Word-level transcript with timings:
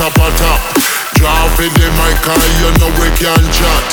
topper, 0.00 0.16
topper, 0.16 0.32
top. 0.40 0.60
Drop 1.20 1.52
in 1.60 1.68
the 1.76 1.88
mic 2.00 2.24
and 2.24 2.40
you 2.56 2.72
know 2.80 2.88
we 2.96 3.12
can 3.20 3.44
chat. 3.52 3.84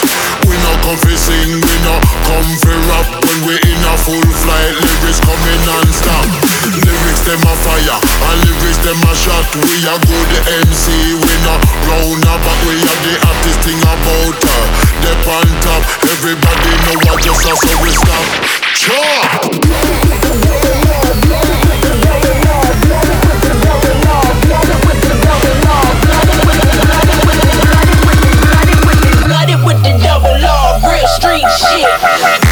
We 0.48 0.56
no 0.63 0.72
come 0.80 0.96
fi 1.04 1.12
sing, 1.20 1.60
we 1.60 1.76
no 1.84 2.00
come 2.24 2.48
fi 2.63 2.72
rap. 2.88 3.08
When 3.20 3.39
we 3.43 3.56
in 3.60 3.84
a 3.84 3.93
full 4.00 4.24
flight, 4.39 4.80
lyrics 4.80 5.20
coming 5.20 5.60
non-stop. 5.67 6.24
Lyrics 6.80 7.24
them 7.28 7.43
a 7.43 7.54
fire, 7.60 8.00
and 8.00 8.39
lyrics 8.48 8.80
them 8.88 9.04
a 9.04 9.12
shot. 9.12 9.43
We 9.60 9.84
a 9.84 10.00
good 10.08 10.32
MC, 10.72 10.88
we 11.20 11.34
no 11.43 11.60
round 11.91 12.24
but 12.24 12.58
we 12.63 12.80
are 12.80 13.02
the 13.04 13.13
hottest 13.28 13.60
thing 13.67 13.82
about 13.84 14.39
her. 14.39 14.63
Dep 15.04 15.28
on 15.28 15.48
top, 15.60 15.84
everybody 16.08 16.72
know 16.88 16.96
what 17.04 17.20
just 17.20 17.43
us, 17.43 17.60
so 17.60 17.76
we 17.84 17.91
stop. 17.91 18.24
Chop! 18.80 19.67
Street 31.80 32.47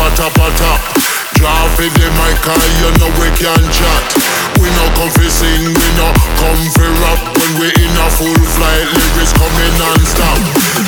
pata 0.00 0.32
pata. 0.32 0.72
Drop 1.36 1.76
in 1.76 1.92
the 2.00 2.08
mic, 2.16 2.40
and 2.40 2.72
you 2.80 2.88
know 2.96 3.12
we 3.20 3.28
can 3.36 3.60
chat. 3.68 4.04
We 4.56 4.68
no 4.72 4.84
come 4.96 5.12
fi 5.12 5.28
sing, 5.28 5.76
we 5.76 5.88
no 6.00 6.08
come 6.40 6.64
fi 6.72 6.88
rap. 7.04 7.20
When 7.36 7.52
we 7.60 7.68
in 7.68 7.92
a 8.00 8.08
full 8.16 8.40
flight, 8.56 8.88
lyrics 8.96 9.32
coming 9.36 9.74
non-stop. 9.76 10.40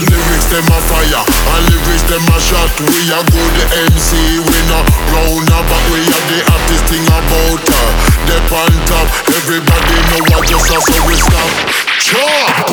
Lyrics 0.09 0.49
them 0.49 0.65
a 0.65 0.79
fire, 0.89 1.25
and 1.29 1.63
lyrics 1.69 2.05
them 2.09 2.25
a 2.25 2.39
shot. 2.41 2.73
We 2.89 3.13
a 3.13 3.21
good 3.29 3.57
MC, 3.93 4.17
we 4.49 4.59
no 4.73 4.81
round 5.13 5.49
about. 5.49 5.85
We 5.93 6.01
are 6.09 6.27
the 6.33 6.41
hottest 6.49 6.85
thing 6.89 7.05
about 7.05 7.69
her. 7.69 7.89
Dep 8.29 8.49
on 8.49 8.73
top, 8.89 9.09
everybody 9.29 9.97
know 10.09 10.25
I 10.33 10.41
just 10.49 10.73
us, 10.73 10.85
so 10.89 11.01
we 11.05 11.21
stop. 11.21 11.53
Chop. 12.01 12.73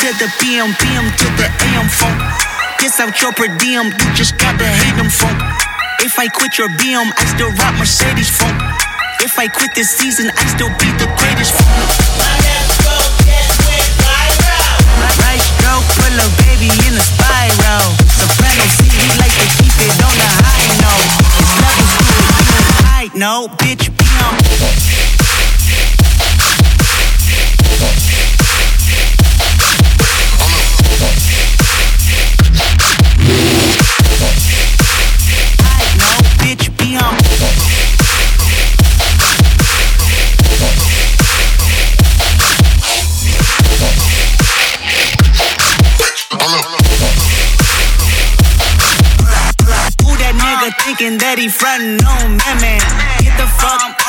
to 0.00 0.08
the 0.18 0.28
PM, 0.40 0.72
PM 0.80 1.06
to 1.06 1.26
the 1.36 1.46
AM 1.70 1.88
phone. 1.88 2.18
Piss 2.78 2.98
out 3.00 3.14
your 3.20 3.32
per 3.32 3.46
diem, 3.58 3.86
you 3.86 4.08
just 4.14 4.38
gotta 4.38 4.64
hate 4.64 4.96
them 4.96 5.10
funk. 5.10 5.36
If 6.00 6.18
I 6.18 6.26
quit 6.28 6.58
your 6.58 6.68
BM, 6.80 7.12
I 7.16 7.24
still 7.34 7.50
rock 7.60 7.78
Mercedes 7.78 8.30
funk. 8.30 8.56
If 9.20 9.38
I 9.38 9.46
quit 9.46 9.74
this 9.74 9.90
season, 9.90 10.30
I 10.30 10.44
still 10.46 10.72
be 10.80 10.88
the 10.98 11.06
greatest 11.20 11.54
funk. 11.54 11.68
Right 15.20 15.42
stroke, 15.42 15.86
put 16.00 16.12
a 16.16 16.28
baby 16.42 16.72
in 16.88 16.94
a 16.96 17.04
spiral. 17.04 17.86
Soprano 18.08 18.64
C, 18.78 18.88
we 18.88 19.06
like 19.20 19.36
to 19.36 19.46
keep 19.60 19.74
it 19.84 19.94
on 20.00 20.14
the 20.16 20.30
high 20.42 20.70
note. 20.80 21.08
It's 21.38 21.54
levels 21.60 21.92
to 21.98 22.04
it, 22.08 22.30
you 22.30 22.86
I 22.88 23.10
know, 23.14 23.48
bitch, 23.60 23.92
be. 23.96 25.03
He 51.38 51.48
frontin' 51.48 52.04
on 52.06 52.32
me, 52.36 52.60
man? 52.60 52.93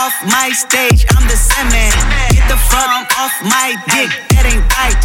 Get 0.06 0.12
the 0.12 0.22
fuck 0.22 0.22
off 0.22 0.32
my 0.32 0.52
stage, 0.52 1.06
I'm 1.18 1.28
the 1.28 1.36
Sandman. 1.36 1.90
Get 2.30 2.48
the 2.48 2.58
fuck 2.70 3.10
off 3.18 3.34
my 3.42 3.74
dick, 3.90 4.14
that 4.38 4.46
ain't 4.46 4.62
right. 4.78 5.02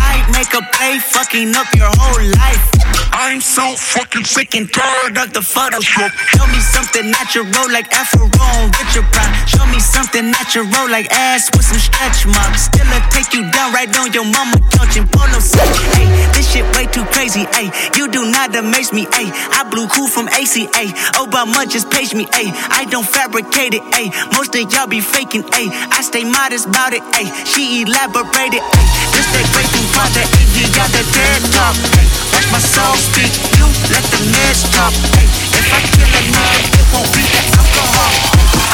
I 0.00 0.24
make 0.32 0.48
a 0.56 0.64
play, 0.72 0.98
fucking 1.00 1.52
up 1.54 1.68
your 1.76 1.92
whole 1.92 2.24
life. 2.32 2.78
I'm 3.12 3.40
so 3.40 3.74
fucking 3.76 4.24
sick 4.24 4.54
and 4.54 4.72
tired 4.72 5.18
of 5.18 5.34
the 5.34 5.40
Photoshop. 5.40 6.14
Show 6.32 6.46
me 6.48 6.60
something 6.60 7.10
natural 7.10 7.44
like 7.68 7.92
Afro 7.92 8.24
on 8.24 8.70
Richard 8.78 9.04
Pryor. 9.12 9.34
Show 9.44 9.66
me 9.66 9.80
something 9.80 10.30
natural 10.30 10.64
like 10.88 11.10
ass 11.10 11.50
with 11.52 11.66
some 11.66 11.82
stretch 11.82 12.24
marks. 12.24 12.70
Still 12.70 12.86
I 12.88 13.02
take 13.10 13.34
you 13.34 13.42
down 13.50 13.74
right 13.74 13.90
on 13.98 14.12
your 14.12 14.24
mama 14.24 14.56
couch 14.70 14.96
in 14.96 15.08
polo 15.08 15.40
set. 15.40 15.66
Hey, 15.98 16.06
this 16.32 16.52
shit 16.52 16.64
way 16.76 16.86
too 16.86 17.04
crazy. 17.10 17.44
Hey, 17.52 17.68
you 17.98 18.08
do 18.08 18.30
not 18.30 18.54
amaze 18.54 18.92
me. 18.92 19.04
Hey, 19.12 19.28
I 19.52 19.66
blew 19.68 19.88
cool 19.88 20.08
from 20.08 20.28
ACA. 20.28 20.88
Obama 21.18 21.68
just 21.68 21.90
paged 21.90 22.14
me. 22.14 22.24
Hey, 22.32 22.48
I 22.70 22.86
don't 22.88 23.06
fabricate 23.06 23.74
it. 23.74 23.82
Hey, 23.92 24.08
most 24.38 24.54
of 24.54 24.70
y'all 24.70 24.86
be 24.86 25.00
faking. 25.00 25.42
Hey, 25.50 25.66
I 25.90 25.98
stay 26.00 26.22
modest 26.22 26.70
about 26.70 26.94
it. 26.94 27.02
Hey, 27.10 27.26
she 27.42 27.82
elaborated. 27.82 28.62
Hey, 28.62 28.86
this 29.10 29.26
that 29.34 29.42
through 29.50 29.90
father. 29.90 30.22
Hey, 30.22 30.62
you 30.62 30.70
got 30.78 30.86
the 30.94 31.02
dead 31.10 31.42
talk. 31.50 31.74
Hey, 31.98 32.06
watch 32.30 32.46
my 32.54 32.62
soul 32.62 32.94
speak. 32.94 33.34
You 33.58 33.66
let 33.90 34.06
the 34.14 34.22
meds 34.30 34.62
talk. 34.70 34.94
Hey, 35.18 35.26
if 35.58 35.66
I 35.74 35.82
kill 35.90 36.06
a 36.06 36.22
nigga, 36.30 36.70
it 36.70 36.86
won't 36.94 37.10
be 37.10 37.26
the 37.26 37.42
alcohol. 37.50 38.14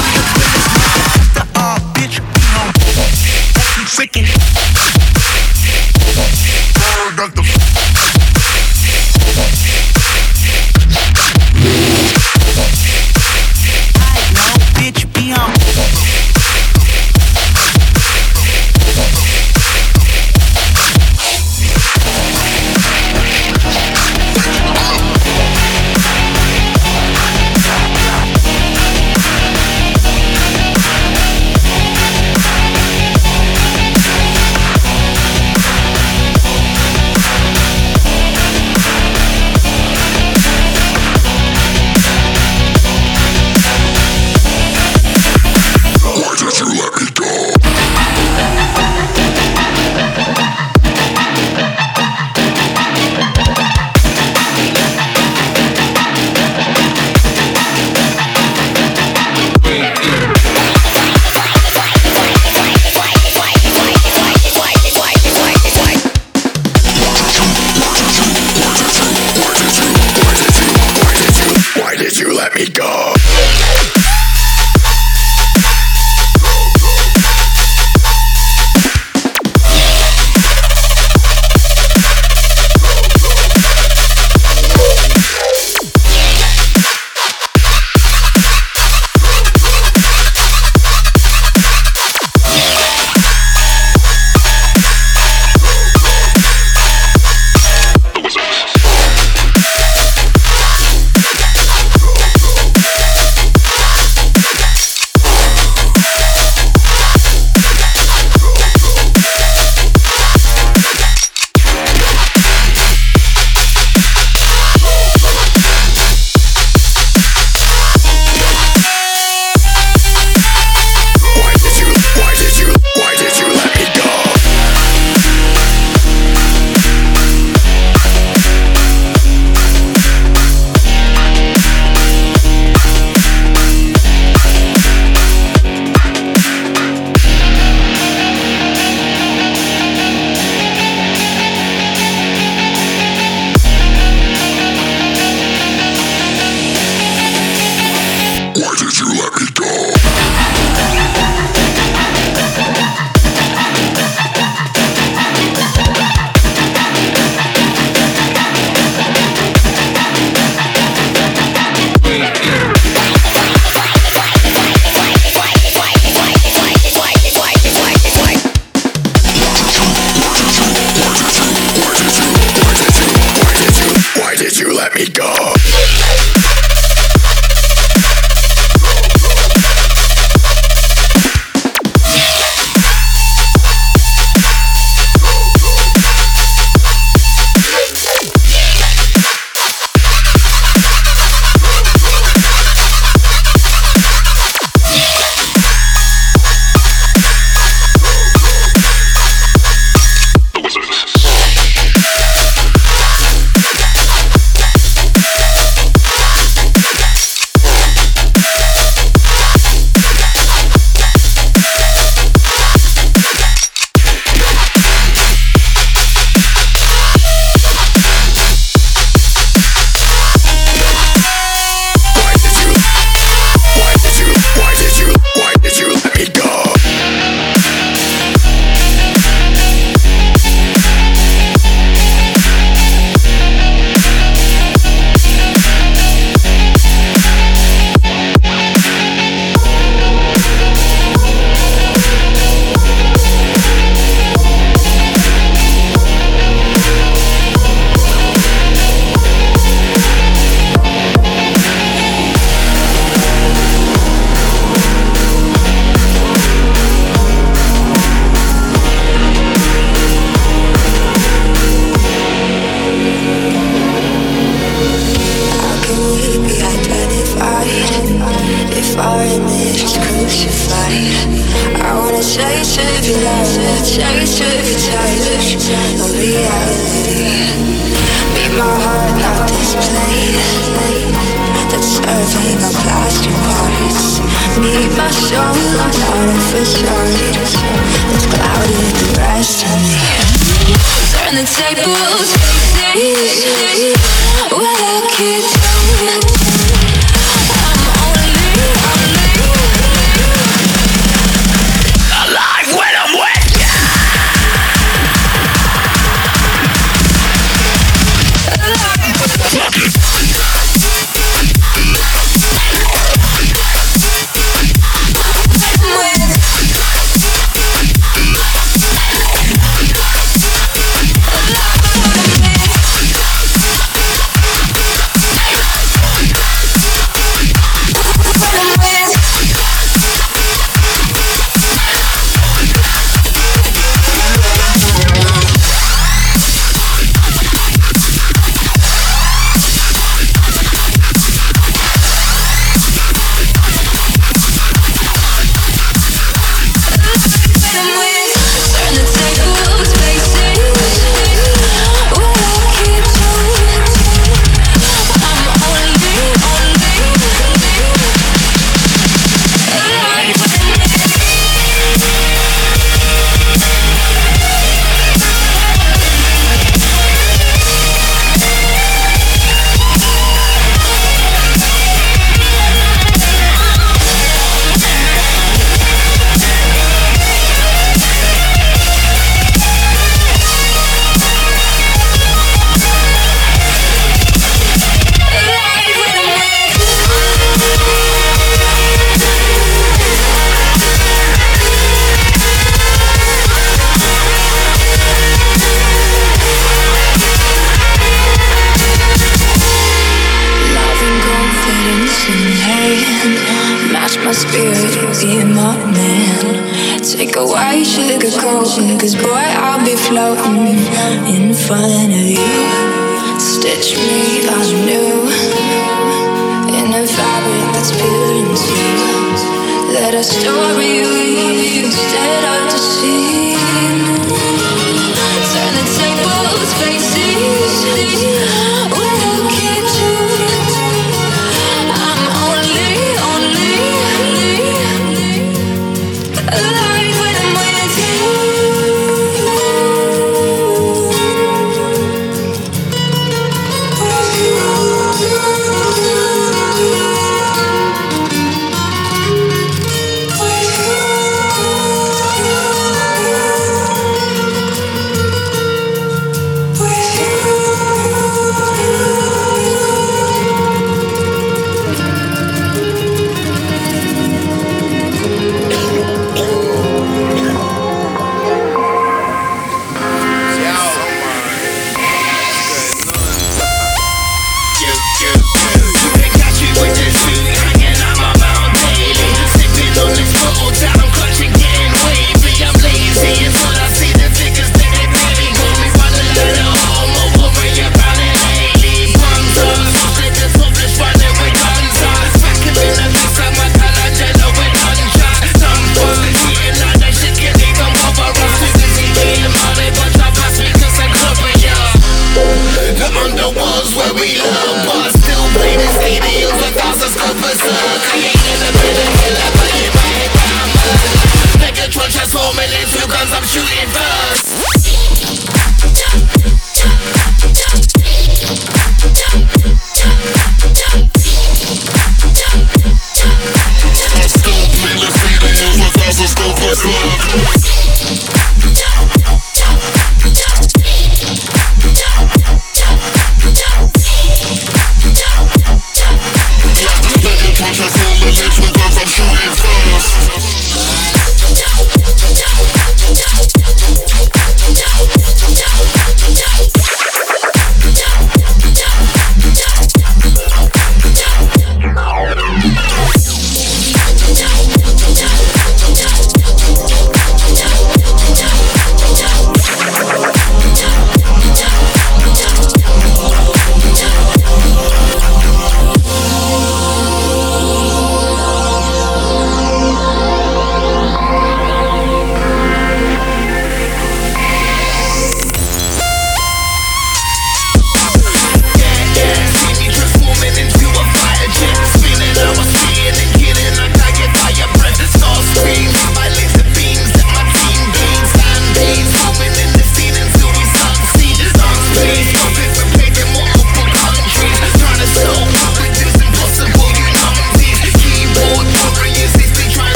I'm 0.00 0.08
the 0.16 0.24
realest 0.32 0.64
nigga 0.80 1.04
after 1.12 1.44
all, 1.52 1.76
bitch. 1.92 2.16
Be 2.24 2.40
home. 2.56 2.72
You 3.76 3.84
freaking. 3.84 4.32
I 7.20 8.29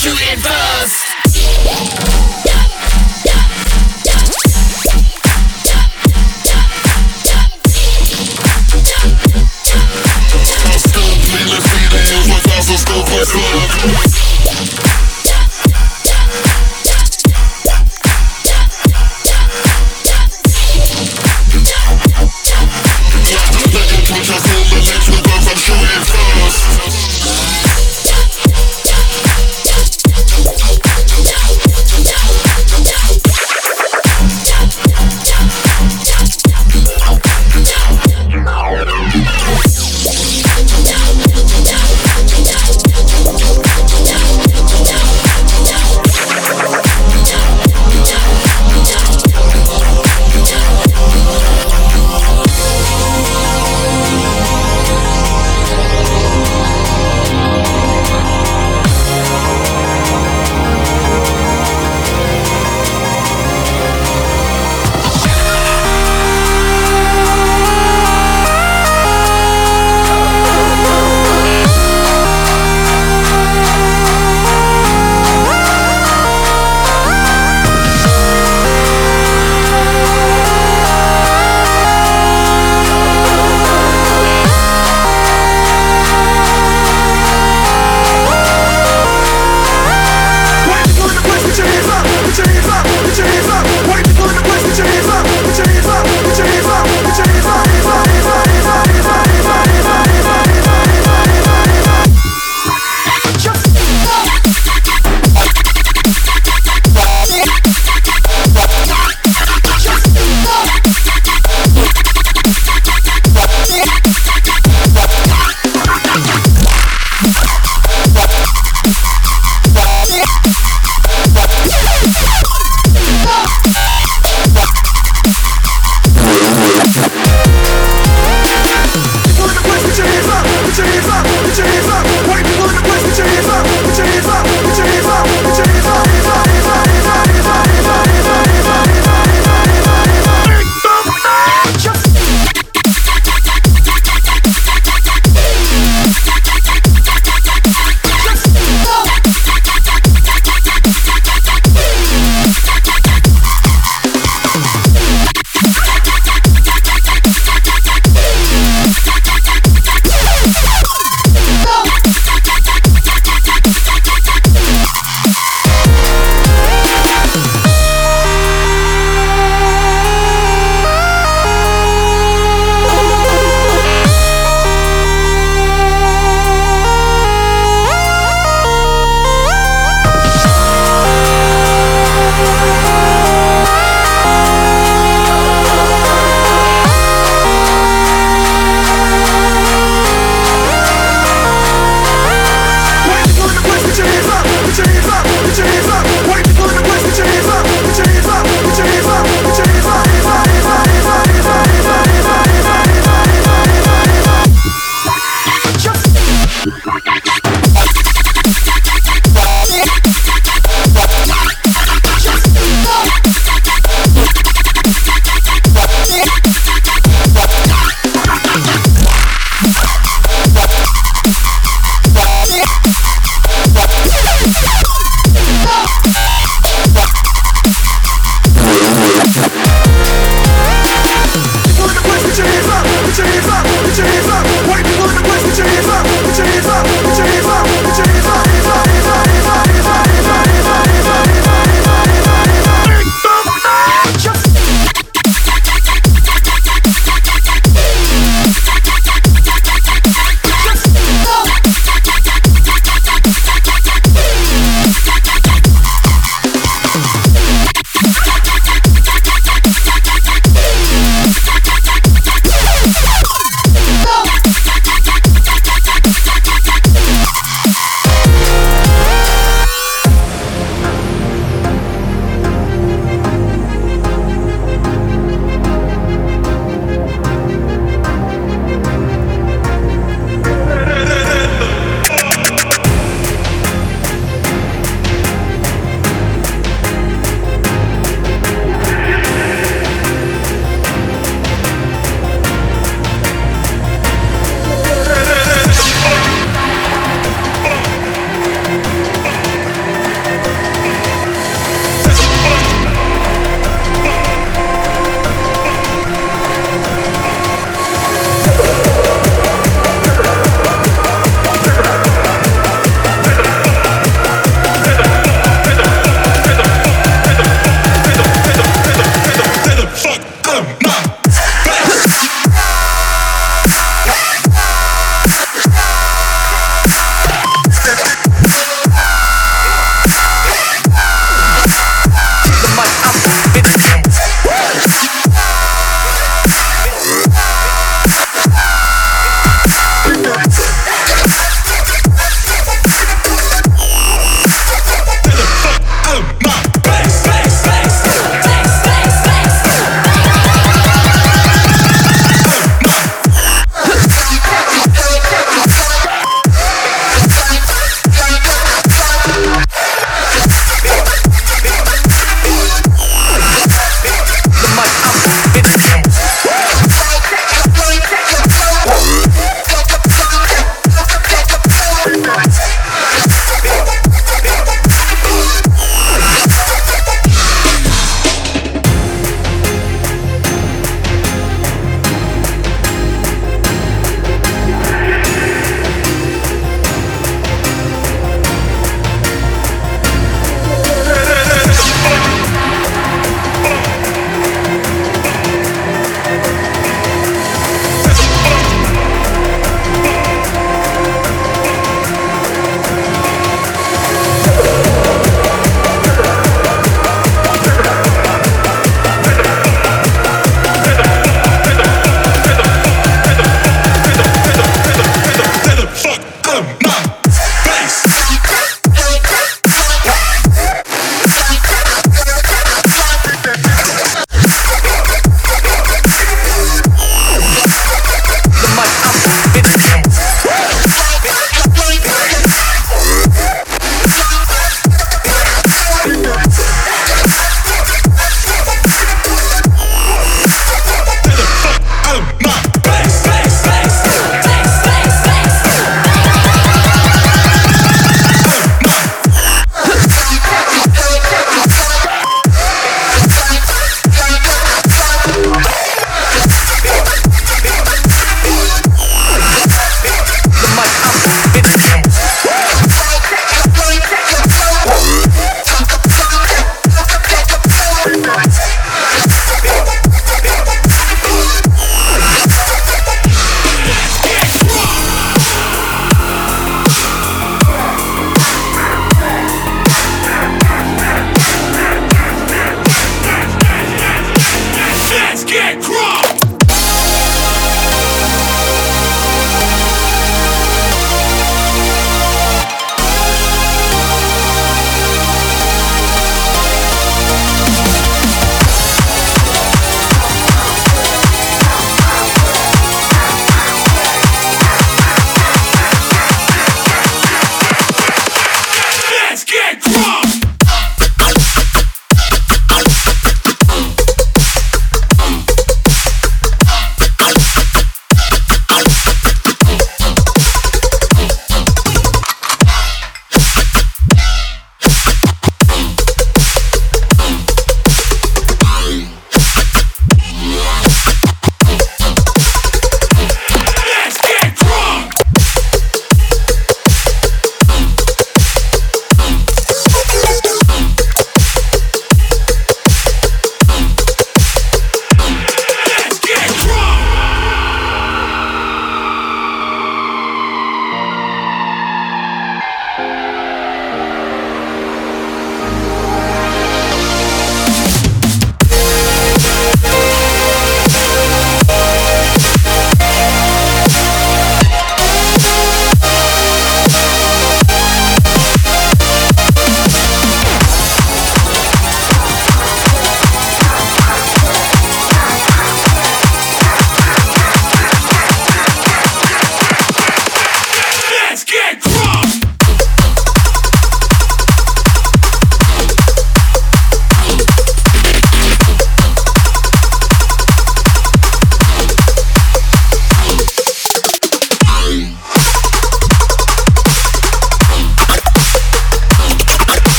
shooting 0.00 0.38
first 0.38 2.39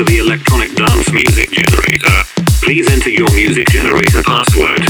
to 0.00 0.04
the 0.04 0.18
electronic 0.18 0.74
dance 0.74 1.12
music 1.12 1.50
generator. 1.50 2.24
Please 2.62 2.90
enter 2.90 3.10
your 3.10 3.30
music 3.34 3.68
generator 3.68 4.22
password. 4.22 4.89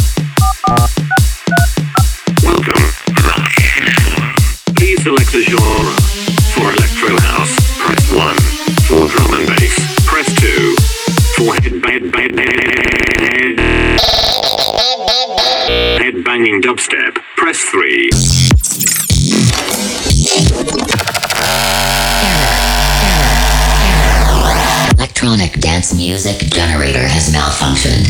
malfunctioned. 27.32 28.06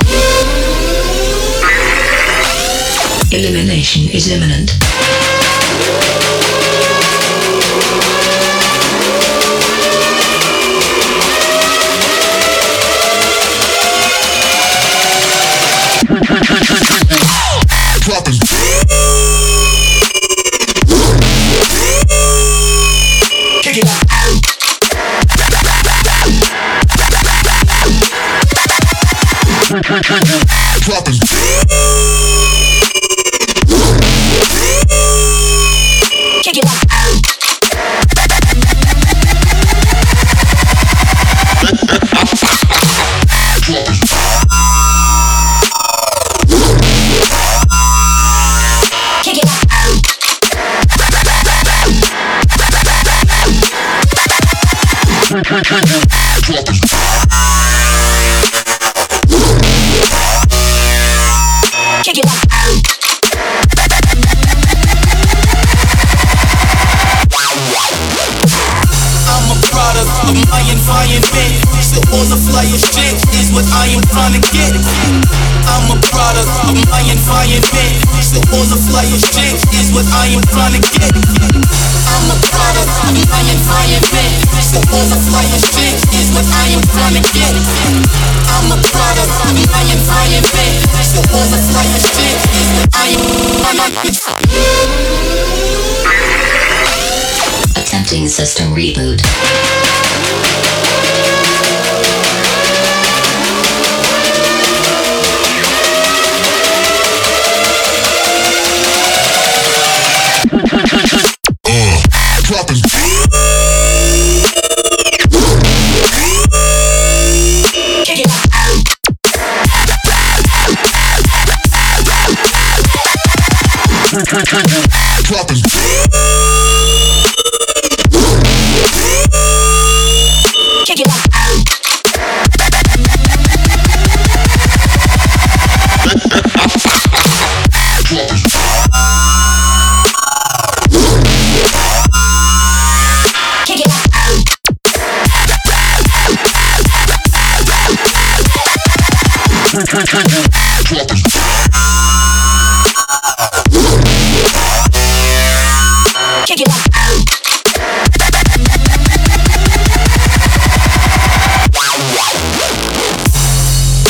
Elimination 3.33 4.09
is 4.11 4.31
imminent. 4.31 4.73
Kick, 29.91 30.05
kick, 30.05 30.21
kick. 30.23 30.30
What 73.61 73.77
I 73.77 73.93
am 73.93 74.01
trying 74.09 74.33
to 74.33 74.41
get. 74.57 74.73
I'm 75.69 75.93
a 75.93 75.97
product 76.09 76.49
of 76.65 76.81
my 76.89 77.05
environment. 77.05 78.01
So 78.25 78.41
all 78.57 78.65
the 78.65 78.81
flyest 78.89 79.37
shit 79.37 79.61
is 79.77 79.93
what 79.93 80.09
I 80.09 80.33
am 80.33 80.41
trying 80.49 80.81
to 80.81 80.83
get. 80.97 81.13
I'm 81.13 82.25
a 82.33 82.37
product 82.41 82.89
of 83.05 83.13
my 83.29 83.43
environment. 83.53 84.33
So 84.65 84.81
all 84.81 85.05
the 85.13 85.21
flyest 85.29 85.77
shit 85.77 85.93
is 85.93 86.33
what 86.33 86.49
I 86.49 86.73
am 86.73 86.81
trying 86.89 87.21
to 87.21 87.23
get. 87.37 87.53
I'm 88.49 88.73
a 88.73 88.81
product 88.81 89.29
of 89.29 89.53
my 89.53 89.85
environment. 89.93 90.81
So 91.05 91.21
all 91.21 91.45
the 91.53 91.61
flyest 91.61 92.17
shit 92.17 92.41
is 92.57 92.69
what 92.81 92.89
I 92.97 93.13
am 93.13 93.21
trying 93.61 93.77
to 93.77 94.09
get. 94.09 94.17
Attempting 97.77 98.25
system 98.29 98.73
reboot. 98.73 99.21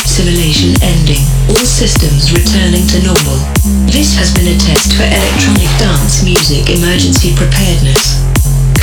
Simulation 0.05 0.77
ending. 0.83 1.25
All 1.49 1.65
systems 1.65 2.31
returning 2.31 2.87
to 2.89 3.03
normal. 3.03 3.41
This 3.89 4.15
has 4.17 4.35
been 4.37 4.49
a 4.49 4.59
test 4.59 4.93
for 4.93 5.05
electronic 5.05 5.71
dance 5.81 6.23
music 6.23 6.69
emergency 6.69 7.35
preparedness. 7.35 8.21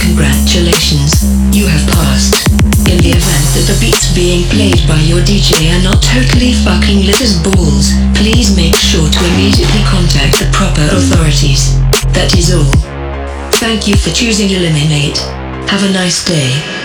Congratulations, 0.02 1.24
you 1.56 1.68
have 1.68 1.88
passed. 1.92 2.67
In 2.88 3.04
the 3.04 3.12
event 3.12 3.46
that 3.52 3.68
the 3.68 3.78
beats 3.84 4.16
being 4.16 4.48
played 4.48 4.80
by 4.88 4.96
your 5.04 5.20
DJ 5.20 5.76
are 5.76 5.84
not 5.84 6.00
totally 6.00 6.54
fucking 6.54 7.04
lit 7.04 7.20
as 7.20 7.36
balls, 7.44 7.92
please 8.16 8.56
make 8.56 8.76
sure 8.76 9.12
to 9.12 9.20
immediately 9.36 9.84
contact 9.84 10.40
the 10.40 10.48
proper 10.56 10.88
authorities. 10.96 11.76
That 12.16 12.32
is 12.40 12.56
all. 12.56 12.72
Thank 13.60 13.88
you 13.88 13.98
for 13.98 14.10
choosing 14.12 14.52
Eliminate. 14.52 15.18
Have 15.68 15.84
a 15.84 15.92
nice 15.92 16.24
day. 16.24 16.77